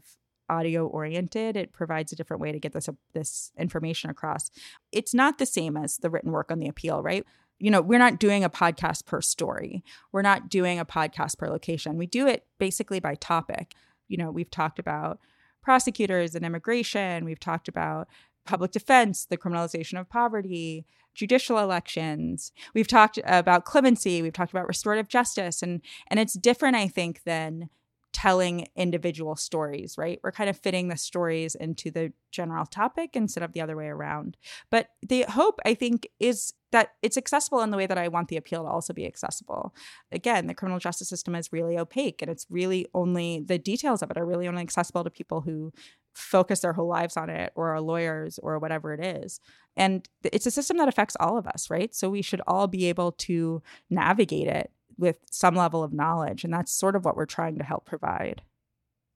[0.49, 4.49] audio oriented, it provides a different way to get this this information across.
[4.93, 7.27] It's not the same as the written work on the appeal, right?
[7.59, 9.83] You know, we're not doing a podcast per story.
[10.13, 11.97] We're not doing a podcast per location.
[11.99, 13.75] We do it basically by topic.
[14.07, 15.19] You know, we've talked about
[15.65, 17.25] prosecutors and immigration.
[17.25, 18.07] We've talked about
[18.45, 20.85] public defense, the criminalization of poverty,
[21.15, 22.53] judicial elections.
[22.75, 27.23] We've talked about clemency, we've talked about restorative justice and and it's different I think
[27.25, 27.69] than
[28.13, 30.21] telling individual stories, right?
[30.23, 33.87] We're kind of fitting the stories into the general topic instead of the other way
[33.87, 34.37] around.
[34.71, 38.29] But the hope, I think, is that it's accessible in the way that I want
[38.29, 39.75] the appeal to also be accessible.
[40.11, 44.11] Again, the criminal justice system is really opaque and it's really only the details of
[44.11, 45.73] it are really only accessible to people who
[46.15, 49.41] focus their whole lives on it or are lawyers or whatever it is.
[49.77, 51.95] And it's a system that affects all of us, right?
[51.95, 56.45] So we should all be able to navigate it with some level of knowledge.
[56.45, 58.43] And that's sort of what we're trying to help provide.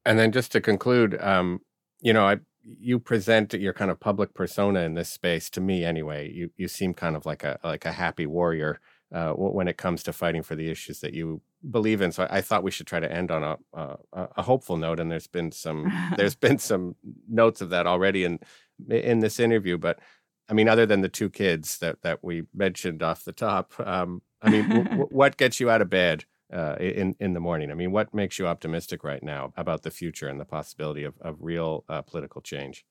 [0.05, 1.61] And then just to conclude, um,
[2.01, 5.85] you know, I, you present your kind of public persona in this space to me
[5.85, 6.31] anyway.
[6.33, 8.81] You you seem kind of like a like a happy warrior
[9.15, 11.41] uh, when it comes to fighting for the issues that you
[11.71, 12.13] believe in.
[12.13, 15.01] So I, thought we should try to end on a, a, a hopeful note.
[15.01, 16.97] And there's been some there's been some
[17.29, 18.39] notes of that already in
[18.89, 19.79] in this interview.
[19.79, 19.99] But
[20.49, 24.23] I mean, other than the two kids that that we mentioned off the top, um,
[24.43, 27.71] I mean, w- what gets you out of bed uh, in in the morning?
[27.71, 31.15] I mean, what makes you optimistic right now about the future and the possibility of
[31.21, 32.85] of real uh, political change?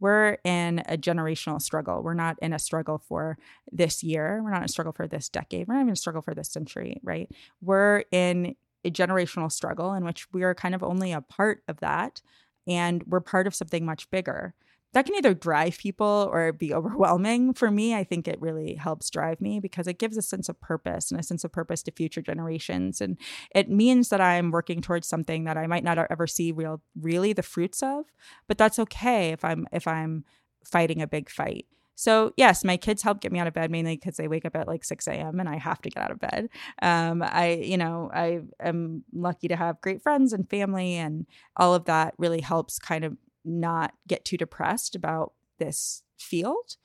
[0.00, 2.02] We're in a generational struggle.
[2.02, 3.38] We're not in a struggle for
[3.70, 4.40] this year.
[4.42, 5.66] We're not in a struggle for this decade.
[5.68, 7.30] We're not even a struggle for this century, right?
[7.60, 11.80] We're in a generational struggle in which we are kind of only a part of
[11.80, 12.20] that.
[12.66, 14.54] And we're part of something much bigger
[14.94, 17.52] that can either drive people or be overwhelming.
[17.52, 20.60] For me, I think it really helps drive me because it gives a sense of
[20.60, 23.00] purpose and a sense of purpose to future generations.
[23.00, 23.18] And
[23.54, 27.32] it means that I'm working towards something that I might not ever see real really
[27.32, 28.06] the fruits of,
[28.46, 30.24] but that's okay if I'm if I'm
[30.64, 31.66] fighting a big fight.
[31.96, 34.56] So yes, my kids help get me out of bed mainly because they wake up
[34.56, 35.38] at like 6 a.m.
[35.38, 36.48] and I have to get out of bed.
[36.82, 41.26] Um, I, you know, I am lucky to have great friends and family, and
[41.56, 46.76] all of that really helps kind of not get too depressed about this field.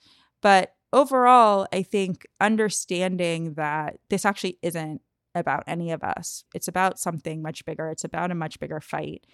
[0.42, 5.02] But overall, I think understanding that this actually isn't
[5.36, 9.26] about any of us, it's about something much bigger, it's about a much bigger fight.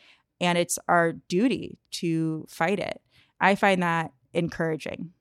[0.41, 3.01] And it's our duty to fight it.
[3.39, 5.11] I find that encouraging.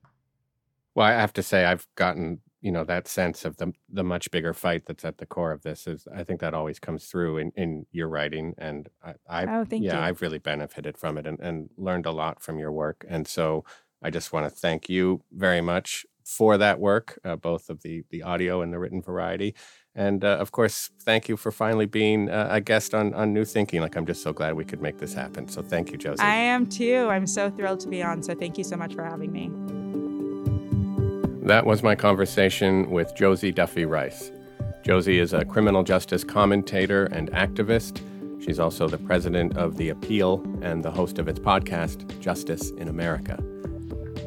[0.93, 4.31] Well, I have to say, I've gotten you know that sense of the the much
[4.31, 7.37] bigger fight that's at the core of this is I think that always comes through
[7.37, 10.01] in, in your writing and I, I oh, thank yeah you.
[10.01, 13.63] I've really benefited from it and, and learned a lot from your work and so
[14.01, 18.03] I just want to thank you very much for that work uh, both of the
[18.09, 19.53] the audio and the written variety
[19.93, 23.45] and uh, of course thank you for finally being uh, a guest on on New
[23.45, 26.23] Thinking like I'm just so glad we could make this happen so thank you Josie
[26.23, 29.03] I am too I'm so thrilled to be on so thank you so much for
[29.03, 29.51] having me.
[31.45, 34.31] That was my conversation with Josie Duffy Rice.
[34.81, 38.01] Josie is a criminal justice commentator and activist.
[38.43, 42.87] She's also the president of The Appeal and the host of its podcast, Justice in
[42.87, 43.37] America.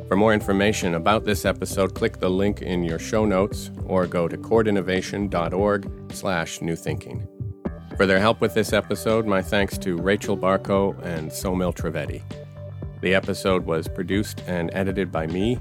[0.06, 4.28] For more information about this episode, click the link in your show notes or go
[4.28, 7.26] to courtinnovation.org slash newthinking.
[7.96, 12.22] For their help with this episode, my thanks to Rachel Barco and Somil Trivedi.
[13.00, 15.58] The episode was produced and edited by me,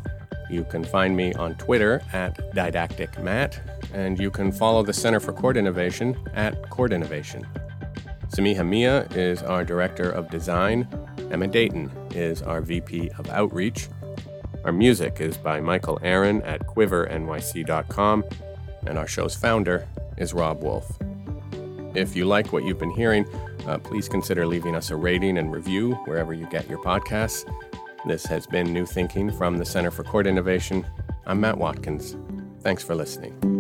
[0.50, 3.60] you can find me on Twitter at DidacticMatt,
[3.94, 7.46] and you can follow the Center for Court Innovation at Court Innovation.
[8.30, 10.88] Samiha Meah is our Director of Design.
[11.32, 13.88] Emma Dayton is our VP of Outreach.
[14.66, 18.24] Our music is by Michael Aaron at quivernyc.com,
[18.86, 19.88] and our show's founder
[20.18, 20.98] is Rob Wolf.
[21.96, 23.26] If you like what you've been hearing,
[23.66, 27.46] uh, please consider leaving us a rating and review wherever you get your podcasts.
[28.08, 30.88] This has been New Thinking from the Center for Court Innovation.
[31.26, 32.16] I'm Matt Watkins.
[32.62, 33.57] Thanks for listening.